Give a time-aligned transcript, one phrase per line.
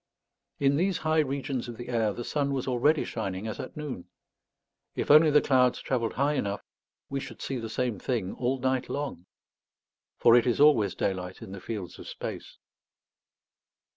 [0.59, 4.05] In these high regions of the air the sun was already shining as at noon.
[4.95, 6.63] If only the clouds travelled high enough,
[7.07, 9.27] we should see the same thing all night long.
[10.17, 12.57] For it is always daylight in the fields of space.